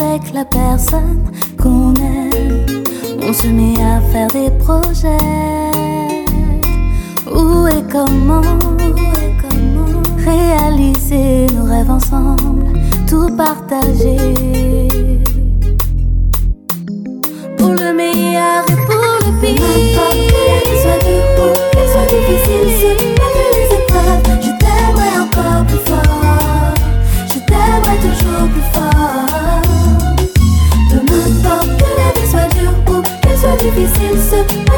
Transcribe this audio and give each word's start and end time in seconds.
avec 0.00 0.32
la 0.32 0.44
personne 0.44 1.24
qu'on 1.60 1.94
aime. 1.94 2.84
On 3.22 3.32
se 3.32 3.46
met 3.46 3.74
à 3.82 4.00
faire 4.12 4.28
des 4.28 4.50
projets. 4.58 5.16
Où 7.26 7.66
et 7.66 7.82
comment, 7.90 8.58
réaliser 10.18 11.46
nos 11.54 11.64
rêves 11.64 11.90
ensemble, 11.90 12.72
tout 13.08 13.28
partager. 13.36 14.16
Pour 17.56 17.70
le 17.70 17.92
meilleur 17.92 18.64
et 18.68 18.86
pour 18.86 19.18
le 19.24 19.40
pire. 19.40 19.62
Soit 20.82 20.98
ou 21.06 22.46
soit. 22.46 22.53
It 33.84 33.90
seems 33.96 34.30
so. 34.30 34.73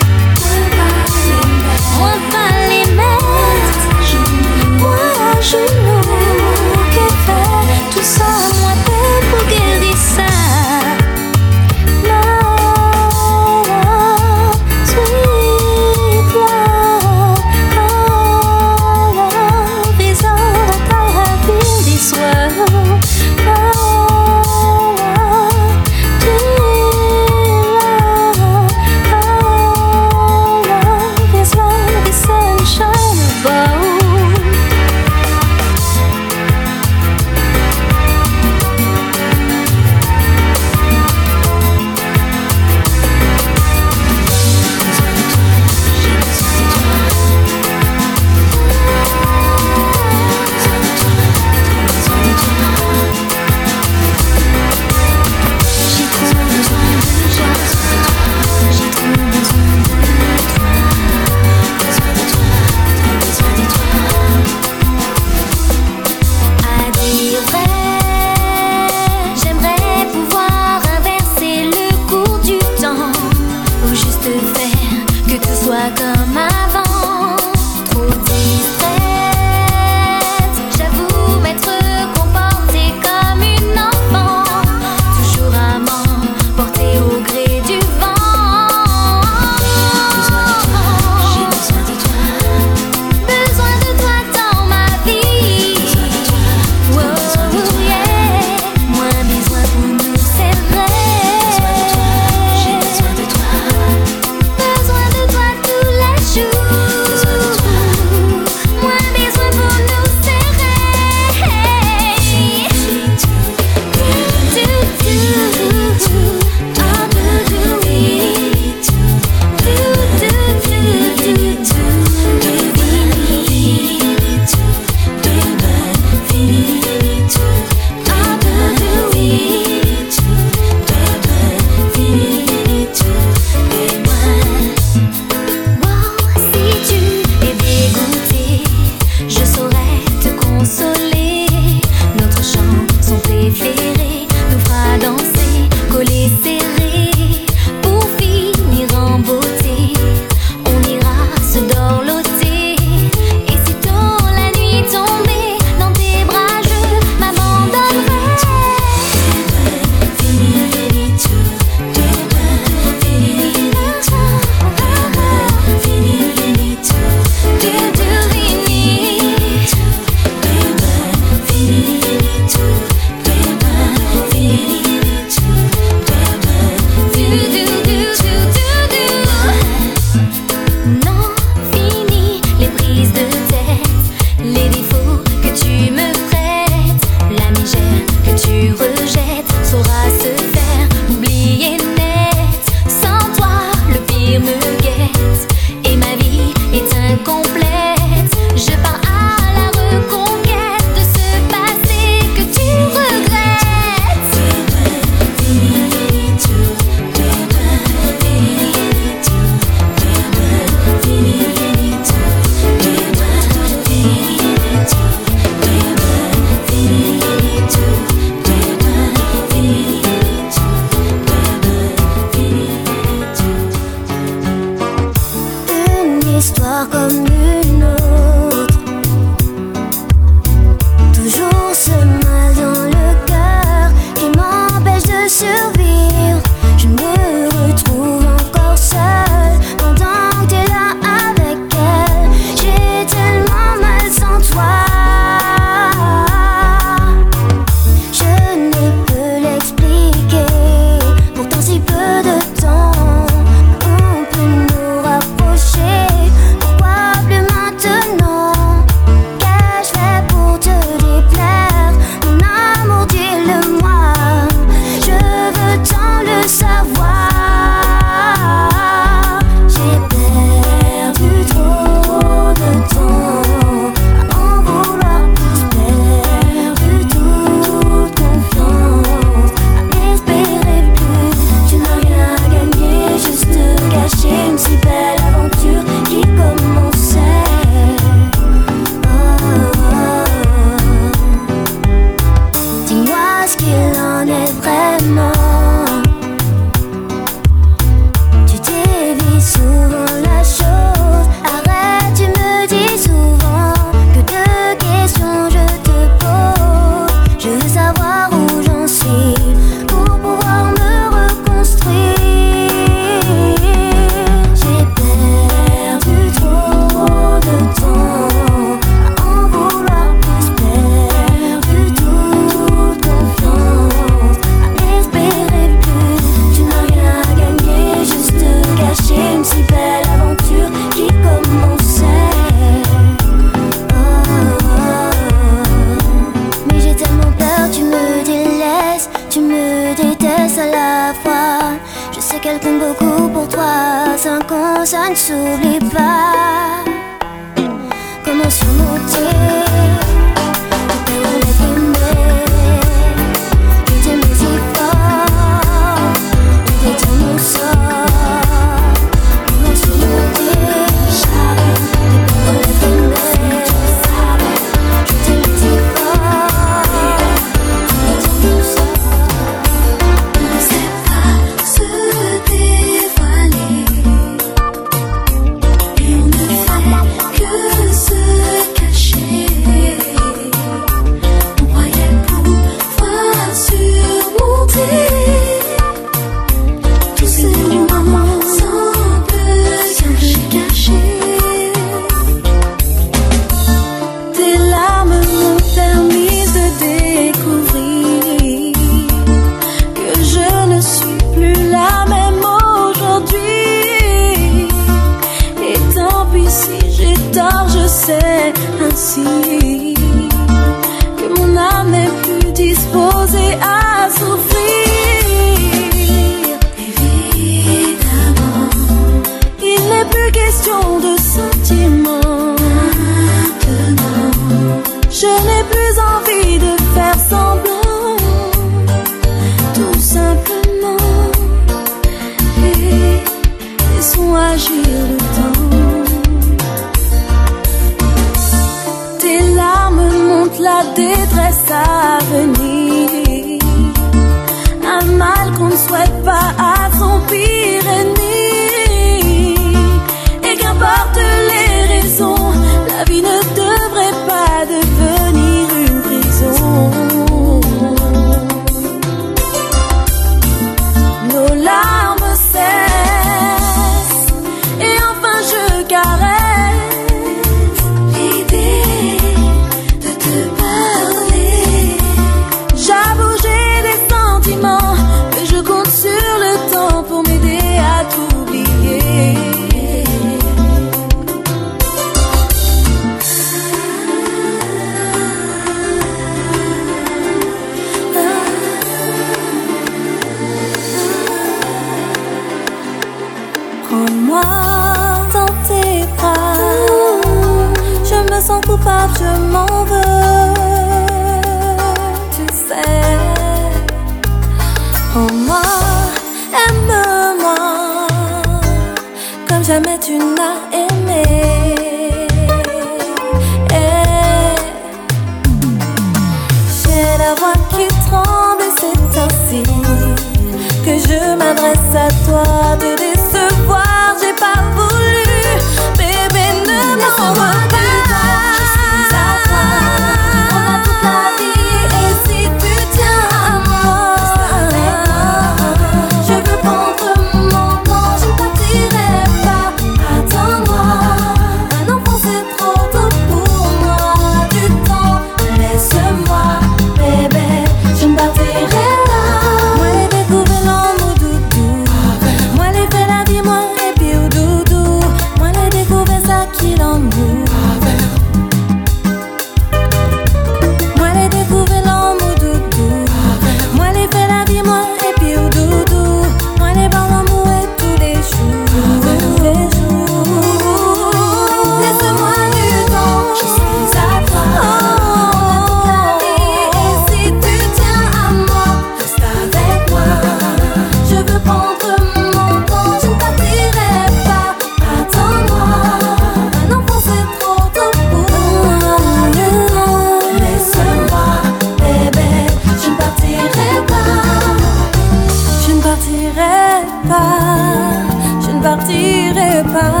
partirai 599.34 599.62
pas, 599.62 600.00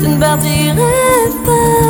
je 0.00 0.06
ne 0.08 0.18
partirai 0.18 1.30
pas. 1.44 1.89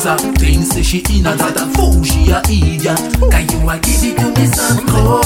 Things 0.00 0.70
say 0.70 0.82
she 0.82 0.98
in 1.10 1.26
a 1.26 1.36
that 1.36 1.74
fool 1.76 2.02
she 2.02 2.30
a 2.30 2.40
idiot. 2.48 2.96
Can 3.30 3.46
you 3.50 3.68
a 3.68 3.78
give 3.80 4.02
it 4.02 4.16
to 4.16 4.40
me 4.40 4.46
some 4.46 4.86
cold? 4.88 5.19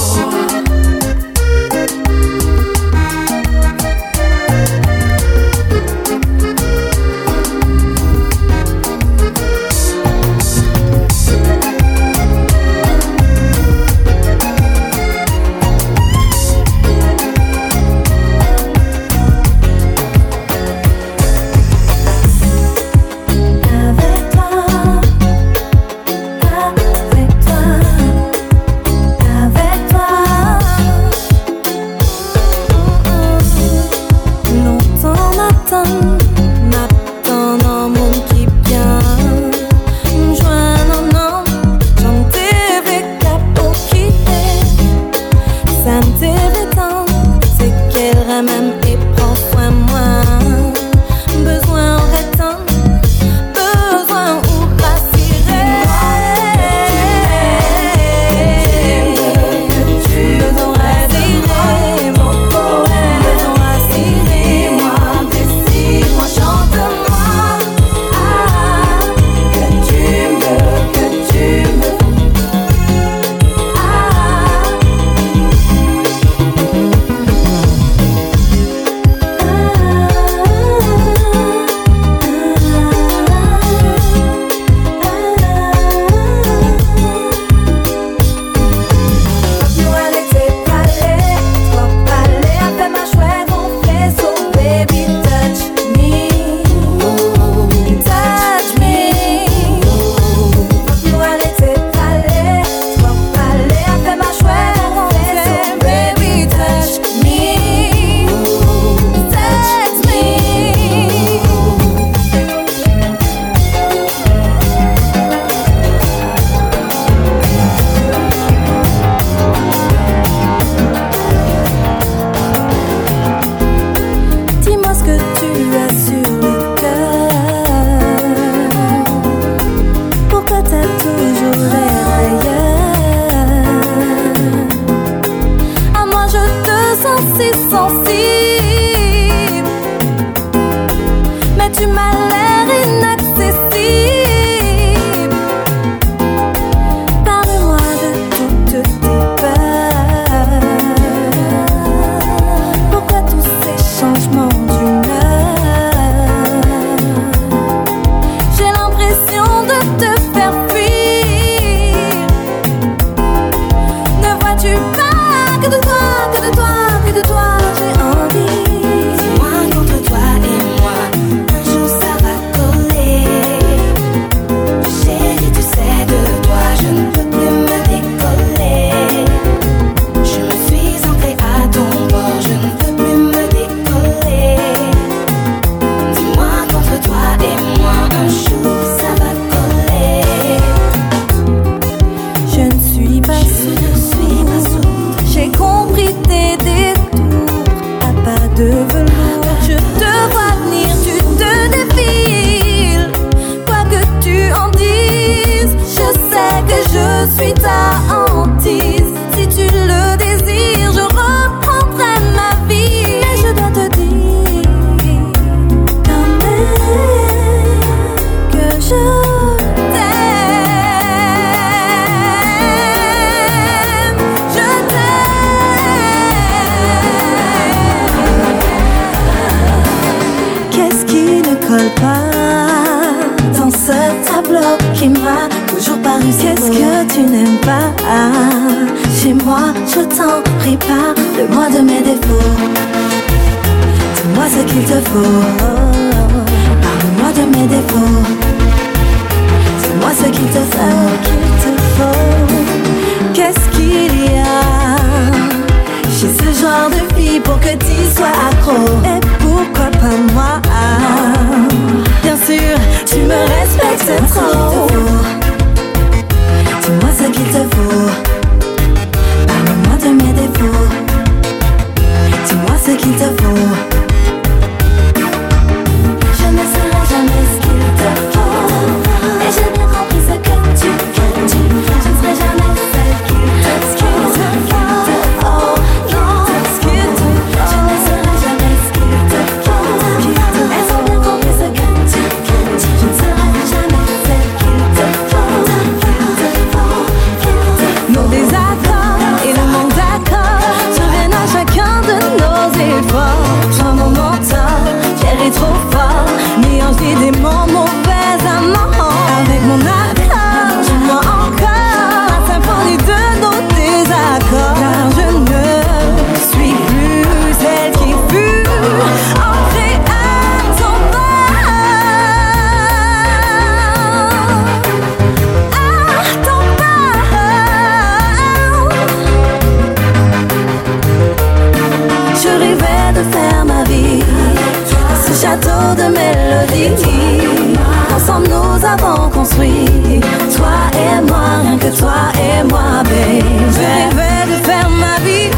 toi 339.45 340.91
et 340.95 341.21
moi, 341.29 341.61
rien 341.63 341.79
que 341.79 341.97
toi 341.99 342.33
et 342.35 342.63
moi, 342.65 343.03
baby. 343.05 343.45
Je 343.71 343.79
rêvais 343.79 344.47
de 344.51 344.65
faire 344.65 344.89
ma 344.91 345.17
vie 345.25 345.51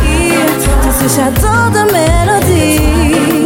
dans 0.82 0.92
ce 0.92 1.08
château 1.14 1.70
de 1.70 1.82
mélodie. 1.92 3.45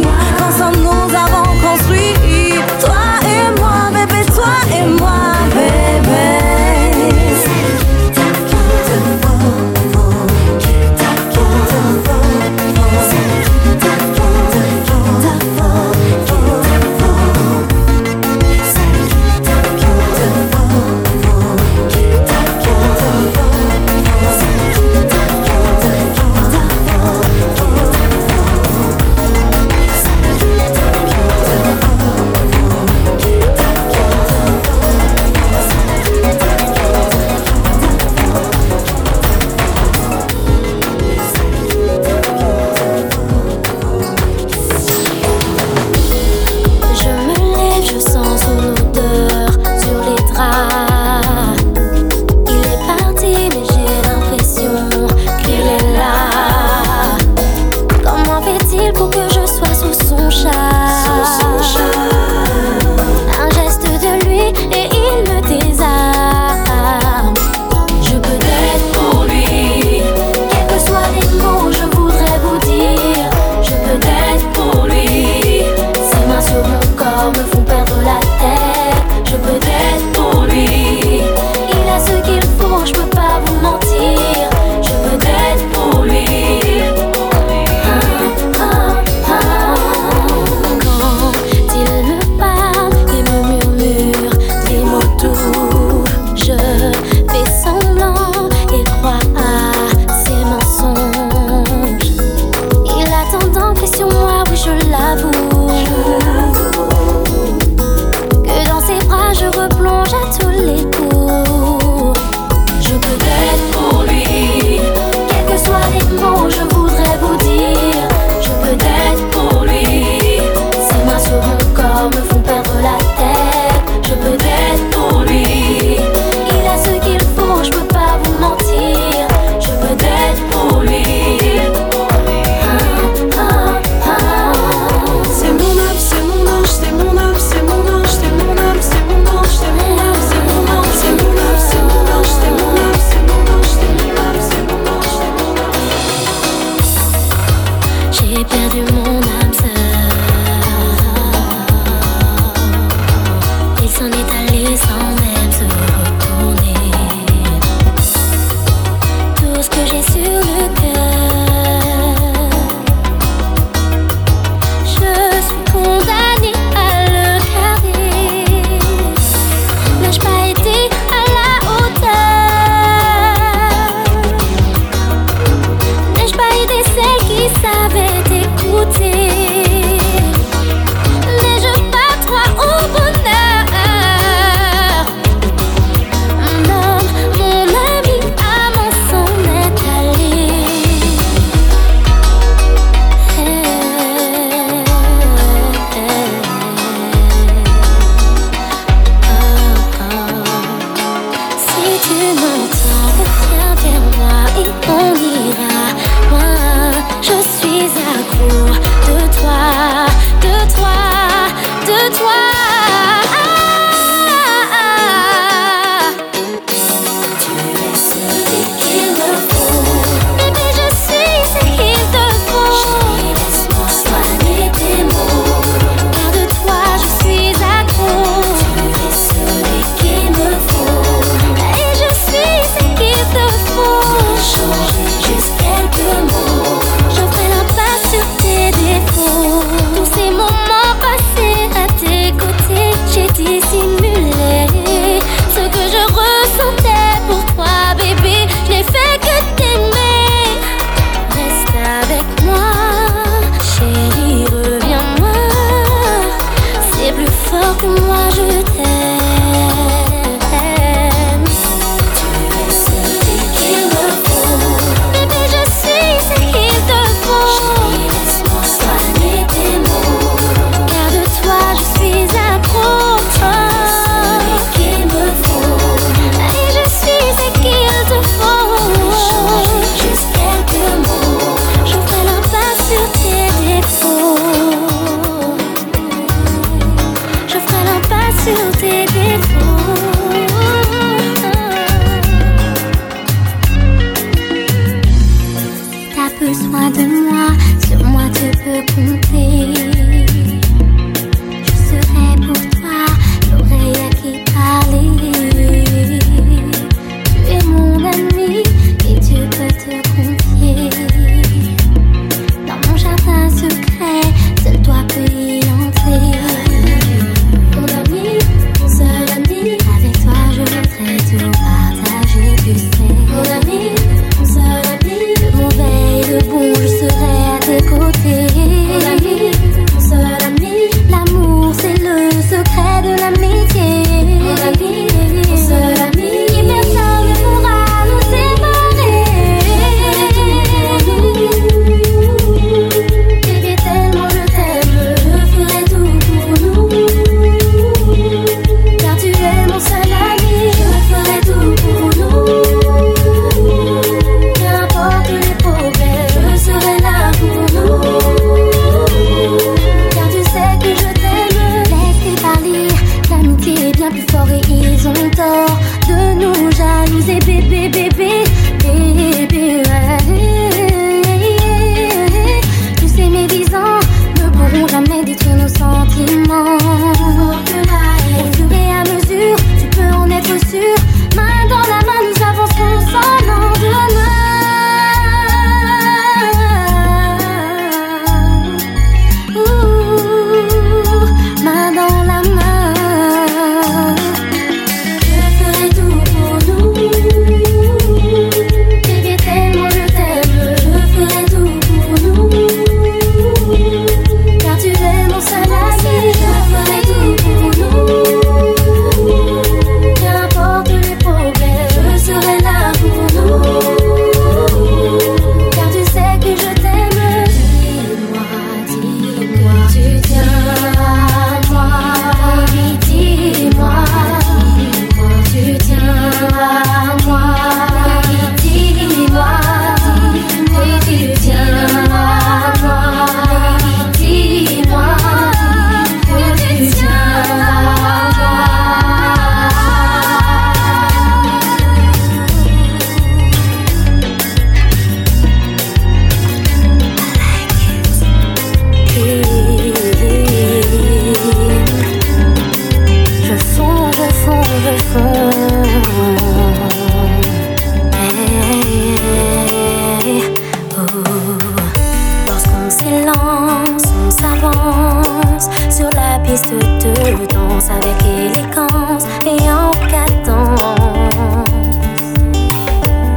piste 466.51 466.73
de 466.73 467.45
danse 467.53 467.89
avec 467.89 468.17
élégance 468.25 469.25
et 469.45 469.61
en 469.71 469.91
cadence. 470.09 470.99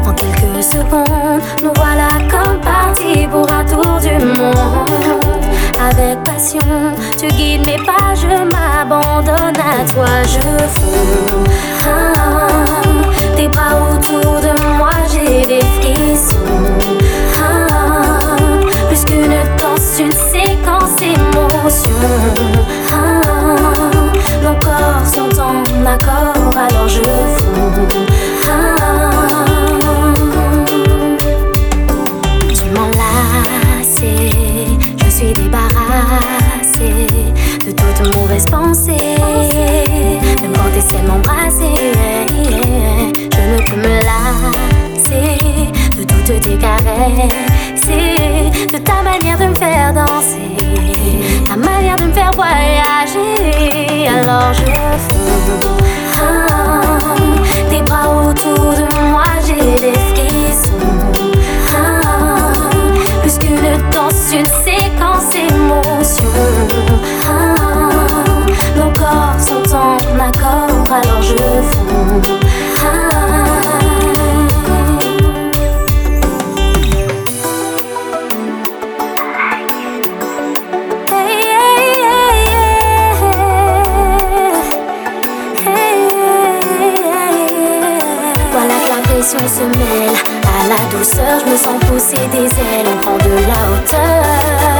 En 0.04 0.12
quelques 0.12 0.64
secondes, 0.64 1.42
nous 1.62 1.72
voilà 1.76 2.08
comme 2.28 2.58
partis 2.60 3.28
pour 3.28 3.46
un 3.52 3.64
tour 3.64 4.00
du 4.00 4.24
monde. 4.24 5.44
Avec 5.80 6.24
passion, 6.24 6.60
tu 7.16 7.28
guides 7.28 7.64
mes 7.64 7.76
pas, 7.76 8.14
je 8.16 8.26
m'abandonne 8.26 9.58
à 9.58 9.84
toi, 9.92 10.08
je 10.24 10.40
fonds. 10.74 11.44
Tes 13.36 13.48
bras 13.48 13.76
autour 13.92 14.40
de 14.40 14.60
moi, 14.76 14.90
j'ai 15.12 15.46
des 15.46 15.64
frissons. 15.78 16.34
Plus 18.88 19.04
qu'une 19.04 19.36
danse, 19.58 20.00
une 20.00 20.12
séquence 20.12 21.00
émotion. 21.00 21.94
Mon 24.42 24.54
corps 24.60 25.04
s'entend, 25.04 25.62
ma 25.82 25.96
corps, 25.98 26.56
alors 26.56 26.88
je 26.88 27.00
vous... 27.00 28.04
Tu 32.48 32.64
m'enlaces, 32.74 34.02
je 35.04 35.10
suis 35.10 35.32
débarrassée 35.32 37.06
de 37.66 37.72
toute 37.72 38.14
mauvaise 38.14 38.46
pensée. 38.46 39.16
Même 40.42 40.52
quand 40.54 40.70
tu 40.72 40.78
essaies 40.78 41.02
de 41.02 41.08
m'embrasser, 41.08 41.76
je 43.32 43.42
ne 43.50 43.58
peux 43.68 43.76
me 43.76 43.96
lasser 44.04 45.43
de 46.26 46.38
tes 46.38 46.56
caresses, 46.56 47.86
de 47.86 48.78
ta 48.78 49.02
manière 49.02 49.36
de 49.38 49.44
me 49.44 49.54
faire 49.54 49.92
danser, 49.92 50.56
ta 51.46 51.54
manière 51.56 51.96
de 51.96 52.04
me 52.04 52.12
faire 52.12 52.30
voyager. 52.34 54.08
Alors 54.08 54.54
je 54.54 54.64
fonds 54.64 55.76
ah, 56.18 57.14
tes 57.68 57.82
bras 57.82 58.08
autour 58.26 58.72
de 58.72 59.10
moi, 59.10 59.24
j'ai 59.46 59.78
des 59.80 59.92
frissons. 59.92 60.72
Ah, 61.76 62.52
plus 63.20 63.36
qu'une 63.38 63.60
danse, 63.90 64.32
une 64.32 64.46
séquence 64.64 65.34
émotion. 65.34 66.30
Nos 68.76 68.92
corps 68.98 69.38
sont 69.38 69.74
en 69.74 69.96
accord, 70.18 70.84
alors 70.90 71.22
je 71.22 71.36
fonds. 71.36 71.83
je 91.12 91.50
me 91.50 91.56
sens 91.56 91.78
pousser 91.86 92.28
des 92.28 92.46
ailes, 92.46 92.86
on 92.86 92.96
prend 93.00 93.18
de 93.18 93.34
la 93.34 93.70
hauteur. 93.70 94.73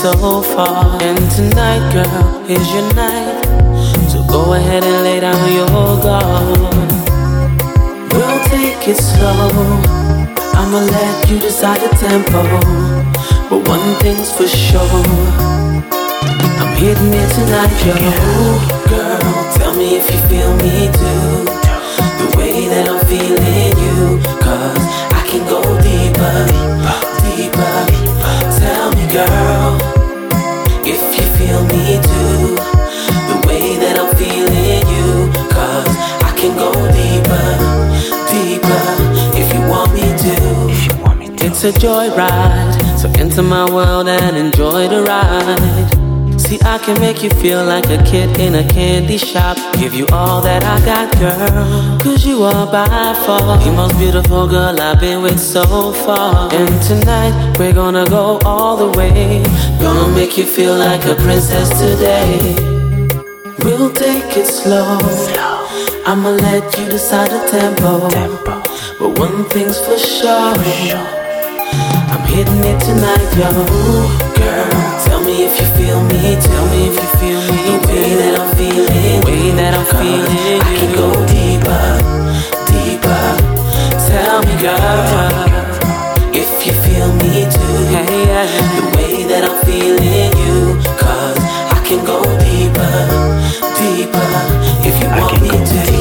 So 0.00 0.40
far. 0.42 1.02
And 1.02 1.18
tonight, 1.30 1.82
girl, 1.92 2.44
is 2.48 2.66
your 2.72 2.88
night. 2.94 3.44
So 4.08 4.24
go 4.26 4.54
ahead 4.54 4.82
and 4.82 5.02
lay 5.04 5.20
down 5.20 5.40
your 5.52 5.68
guard. 6.00 6.90
We'll 8.12 8.40
take 8.48 8.88
it 8.88 8.96
slow. 8.96 9.50
I'ma 10.58 10.80
let 10.96 11.28
you 11.28 11.38
decide 11.38 11.80
the 11.80 11.90
tempo. 11.96 12.42
But 13.50 13.68
one 13.68 13.94
thing's 14.00 14.32
for 14.32 14.48
sure. 14.48 15.04
I'm 16.60 16.72
hitting 16.80 17.12
it 17.22 17.30
tonight, 17.36 17.76
yo. 17.86 17.94
Girl, 18.90 19.32
tell 19.56 19.74
me 19.76 19.96
if 19.98 20.04
you 20.12 20.20
feel 20.30 20.52
me 20.64 20.88
too. 21.00 21.44
The 22.20 22.28
way 22.38 22.68
that 22.72 22.86
I'm 22.88 23.00
feeling 23.06 23.74
you. 23.84 23.98
Cause 24.44 24.84
I 25.18 25.22
can 25.28 25.46
go 25.46 25.60
deeper, 26.20 26.46
deeper. 27.24 27.76
Tell 28.60 28.90
me, 28.96 29.04
girl, 29.12 29.78
if 30.84 31.00
you 31.16 31.26
feel 31.36 31.62
me 31.72 31.84
too. 32.08 32.56
The 33.30 33.36
way 33.46 33.76
that 33.82 33.96
I'm 33.98 34.10
feeling 34.16 34.84
you. 34.94 35.08
Cause 35.54 35.94
I 36.28 36.30
can 36.36 36.52
go 36.56 36.70
deeper, 36.98 37.48
deeper. 38.32 38.84
If 39.40 39.48
you 39.54 39.62
want 39.68 39.92
me 39.94 40.06
to. 40.24 40.34
If 40.70 40.80
you 40.86 41.02
want 41.02 41.18
me 41.18 41.26
to. 41.36 41.46
It's 41.46 41.64
a 41.64 41.72
joyride. 41.72 42.98
So 42.98 43.08
enter 43.18 43.42
my 43.42 43.70
world 43.70 44.08
and 44.08 44.36
enjoy 44.36 44.88
the 44.88 45.02
ride. 45.02 46.09
See, 46.50 46.58
I 46.64 46.78
can 46.78 47.00
make 47.00 47.22
you 47.22 47.30
feel 47.30 47.64
like 47.64 47.86
a 47.90 48.02
kid 48.02 48.40
in 48.40 48.56
a 48.56 48.66
candy 48.66 49.18
shop. 49.18 49.56
Give 49.74 49.94
you 49.94 50.04
all 50.10 50.40
that 50.40 50.64
I 50.64 50.84
got, 50.84 51.06
girl. 51.20 52.00
Cause 52.00 52.26
you 52.26 52.42
are 52.42 52.66
by 52.66 53.14
far 53.24 53.56
the 53.58 53.70
most 53.70 53.96
beautiful 53.96 54.48
girl 54.48 54.74
I've 54.80 54.98
been 54.98 55.22
with 55.22 55.38
so 55.38 55.92
far. 55.92 56.52
And 56.52 56.82
tonight, 56.82 57.56
we're 57.56 57.72
gonna 57.72 58.04
go 58.04 58.40
all 58.44 58.76
the 58.76 58.98
way. 58.98 59.44
Gonna 59.78 60.12
make 60.12 60.36
you 60.36 60.44
feel 60.44 60.76
like 60.76 61.04
a 61.04 61.14
princess 61.14 61.68
today. 61.78 62.56
We'll 63.62 63.92
take 63.92 64.36
it 64.36 64.46
slow. 64.46 64.98
I'ma 66.04 66.30
let 66.30 66.64
you 66.76 66.86
decide 66.86 67.30
the 67.30 67.46
tempo. 67.46 68.10
But 68.98 69.16
one 69.20 69.44
thing's 69.50 69.78
for 69.78 69.96
sure. 69.96 70.58
I'm 72.10 72.26
hitting 72.26 72.64
it 72.64 72.80
tonight, 72.80 73.28
yo. 73.38 73.50
Girl, 74.34 74.89
tell 75.20 75.28
me 75.28 75.44
if 75.44 75.58
you 75.58 75.66
feel 75.76 76.02
me. 76.04 76.36
Tell 76.40 76.66
me 76.68 76.88
if 76.88 76.94
you 76.94 77.08
feel 77.20 77.40
me. 77.40 77.60
The 77.66 77.92
way 77.92 78.14
that 78.16 78.40
I'm 78.40 78.56
feeling. 78.56 79.20
The 79.20 79.26
way 79.26 79.50
that 79.52 79.74
I'm 79.74 79.86
feeling. 79.86 80.60
I 80.60 80.72
can 80.76 80.90
go 80.96 81.08
deeper, 81.26 81.84
deeper. 82.70 83.24
Tell 84.08 84.40
me, 84.40 84.54
girl, 84.60 85.04
if 86.32 86.66
you 86.66 86.72
feel 86.84 87.12
me 87.20 87.44
too. 87.54 87.76
The 88.60 88.86
way 88.96 89.24
that 89.24 89.44
I'm 89.44 89.56
feeling 89.64 90.32
you. 90.44 90.80
Cause 90.98 91.38
I 91.38 91.82
can 91.84 92.04
go 92.04 92.22
deeper, 92.40 92.92
deeper. 93.76 94.30
If 94.86 95.02
you 95.02 95.08
want 95.08 95.42
me 95.42 95.50
to. 95.50 95.99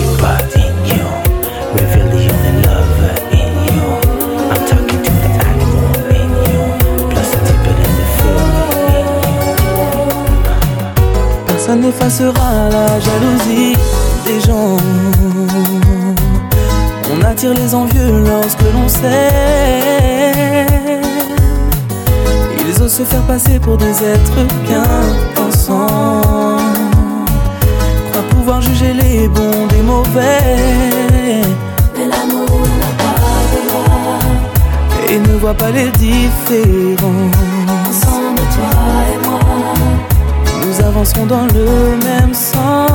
N'effacera 11.99 12.69
la 12.71 12.97
jalousie 12.97 13.75
des 14.25 14.39
gens. 14.39 14.77
On 17.11 17.25
attire 17.25 17.53
les 17.53 17.75
envieux 17.75 18.23
lorsque 18.25 18.61
l'on 18.73 18.87
sait. 18.87 20.65
Ils 22.57 22.81
osent 22.81 22.93
se 22.93 23.03
faire 23.03 23.23
passer 23.23 23.59
pour 23.59 23.75
des 23.75 23.91
êtres 23.91 24.45
bien 24.65 24.83
pensants. 25.35 26.57
Croient 28.11 28.29
pouvoir 28.29 28.61
juger 28.61 28.93
les 28.93 29.27
bons 29.27 29.67
des 29.67 29.81
mauvais. 29.81 31.41
Mais 31.97 32.05
l'amour 32.05 32.61
n'a 32.79 32.91
pas 33.03 33.41
de 33.51 33.59
loi. 33.67 34.19
Et 35.09 35.19
ne 35.19 35.37
voient 35.37 35.53
pas 35.53 35.71
les 35.71 35.91
différences. 35.91 37.48
Avancerons 40.89 41.25
dans 41.27 41.45
le 41.53 41.97
même 42.03 42.33
sens. 42.33 42.89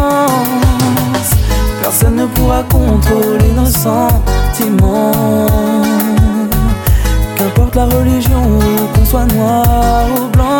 Personne 1.80 2.16
ne 2.16 2.26
pourra 2.26 2.62
contrôler 2.64 3.52
nos 3.52 3.66
sentiments. 3.66 5.12
Qu'importe 7.36 7.76
la 7.76 7.86
religion, 7.86 8.58
qu'on 8.94 9.04
soit 9.04 9.26
noir 9.26 10.06
ou 10.16 10.28
blanc. 10.28 10.53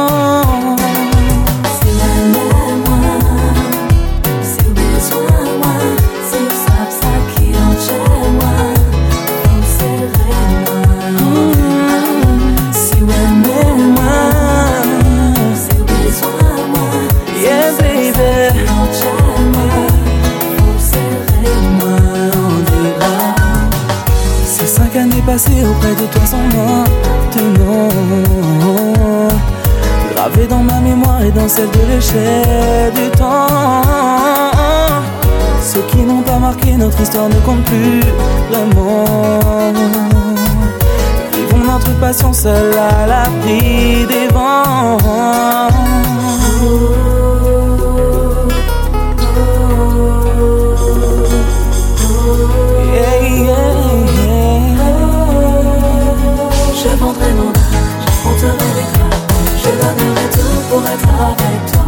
Passées 25.34 25.64
auprès 25.64 25.94
de 26.00 26.06
toi 26.12 26.24
sont 26.26 26.46
maintenant 26.54 26.84
Gravées 30.14 30.46
dans 30.46 30.62
ma 30.62 30.78
mémoire 30.78 31.22
et 31.24 31.32
dans 31.32 31.48
celle 31.48 31.70
de 31.70 31.82
l'échelle 31.90 32.92
du 32.92 33.10
temps. 33.18 33.82
Ceux 35.60 35.82
qui 35.90 36.02
n'ont 36.02 36.22
pas 36.22 36.38
marqué 36.38 36.76
notre 36.76 37.00
histoire 37.00 37.28
ne 37.28 37.40
comptent 37.46 37.64
plus 37.64 38.00
vraiment 38.50 39.72
Vivons 41.32 41.64
notre 41.66 41.92
passion 41.98 42.32
seule 42.32 42.78
à 42.78 43.06
l'abri 43.06 44.06
des 44.06 44.28
vents 44.32 44.98
Je 57.04 57.06
vendrai 57.06 57.34
mon 57.34 57.48
âme, 57.48 57.84
j'affronterai 58.00 58.70
les 58.76 58.88
graves 58.94 59.24
Je 59.62 59.70
donnerai 59.76 60.26
tout 60.32 60.60
pour 60.70 60.82
être 60.88 61.12
avec 61.28 61.58
toi. 61.70 61.84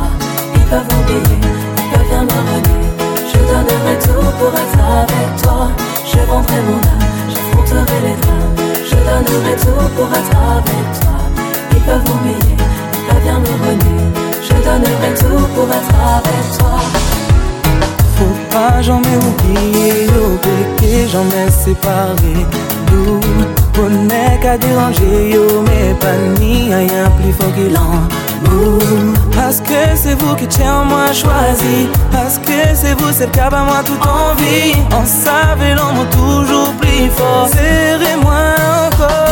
Ils 0.54 0.66
peuvent 0.68 0.88
m'oublier, 0.92 1.40
ils 1.40 1.90
peuvent 1.90 2.08
bien 2.10 2.22
me 2.22 2.38
renier 2.50 2.84
Je 3.32 3.38
donnerai 3.48 3.96
tout 4.04 4.28
pour 4.38 4.52
être 4.52 4.78
avec 5.00 5.42
toi. 5.42 5.68
Je 6.04 6.18
vendrai 6.28 6.60
mon 6.68 6.80
âme, 6.92 7.08
j'affronterai 7.32 7.98
les 8.04 8.16
drames 8.20 8.56
Je 8.84 8.96
donnerai 9.08 9.56
tout 9.56 9.88
pour 9.96 10.08
être 10.20 10.36
avec 10.58 10.86
toi. 11.00 11.16
Ils 11.72 11.80
peuvent 11.80 12.04
m'oublier, 12.08 12.56
ils 12.92 13.04
peuvent 13.08 13.22
bien 13.22 13.38
me 13.40 13.52
renier 13.64 14.04
Je 14.42 14.52
donnerai 14.52 15.14
tout 15.16 15.46
pour 15.54 15.68
être 15.78 15.96
avec 16.18 16.58
toi. 16.58 16.76
Faut 18.18 18.36
pas 18.50 18.82
jamais 18.82 19.16
oublier 19.16 20.06
péchés, 20.42 21.08
jamais 21.08 21.50
séparés 21.50 22.46
Nous, 22.92 23.20
bonnet 23.76 24.38
qu'à 24.42 24.56
déranger, 24.58 25.30
yo, 25.34 25.62
mais 25.66 25.94
pas 26.00 26.16
ni 26.40 26.74
rien 26.74 27.10
plus 27.18 27.32
fort 27.32 27.54
que 27.54 27.72
l'amour. 27.72 28.80
Parce 29.32 29.60
que 29.60 29.80
c'est 29.94 30.14
vous 30.14 30.34
qui 30.34 30.46
tiens 30.46 30.80
en 30.80 30.84
moi 30.84 31.12
choisi. 31.12 31.88
Parce 32.10 32.38
que 32.38 32.58
c'est 32.74 32.94
vous, 32.98 33.12
cap 33.32 33.52
à 33.52 33.62
moi 33.64 33.82
tout 33.84 34.00
en 34.02 34.34
vie 34.34 34.74
En 34.92 35.04
savez 35.04 35.74
l'amour 35.74 36.06
toujours 36.10 36.72
plus 36.80 37.08
fort. 37.10 37.48
Serrez-moi 37.52 38.54
encore 38.86 39.25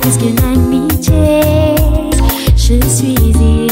plus 0.00 0.16
qu'une 0.18 0.38
amitié? 0.40 1.40
Je 2.56 2.86
suis 2.88 3.14
ivre, 3.14 3.64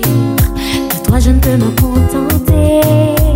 de 0.00 1.04
toi 1.04 1.18
je 1.18 1.30
ne 1.30 1.40
peux 1.40 1.56
me 1.56 1.70
contenter. 1.80 3.31